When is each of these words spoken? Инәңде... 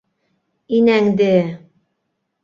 Инәңде... 0.77 1.27